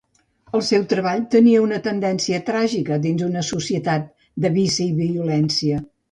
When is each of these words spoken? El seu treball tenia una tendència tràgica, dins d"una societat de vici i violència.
El 0.59 0.61
seu 0.67 0.83
treball 0.93 1.19
tenia 1.33 1.59
una 1.65 1.77
tendència 1.87 2.39
tràgica, 2.47 2.97
dins 3.03 3.21
d"una 3.23 3.43
societat 3.49 4.07
de 4.47 4.51
vici 4.57 4.87
i 4.89 4.97
violència. 5.03 5.83